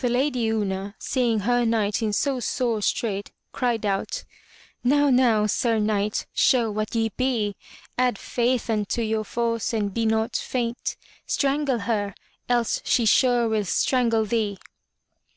The 0.00 0.08
Lady 0.08 0.46
Una, 0.52 0.94
seeing 1.00 1.40
her 1.40 1.64
Knight 1.66 2.00
in 2.00 2.12
so 2.12 2.38
sore 2.38 2.80
strait, 2.80 3.32
cried 3.50 3.84
out; 3.84 4.22
NoWy 4.86 5.12
noWy 5.12 5.50
Sir 5.50 5.80
Knight 5.80 6.12
^ 6.12 6.26
show 6.32 6.70
what 6.70 6.94
ye 6.94 7.08
be, 7.16 7.56
Add 7.98 8.16
faith 8.16 8.70
unto 8.70 9.02
your 9.02 9.24
force 9.24 9.72
and 9.72 9.92
be 9.92 10.06
not 10.06 10.36
faint; 10.36 10.94
Strangle 11.26 11.80
her, 11.90 12.14
else 12.48 12.82
she 12.84 13.04
sure 13.04 13.48
will 13.48 13.64
strangle 13.64 14.24
thee!" 14.24 14.58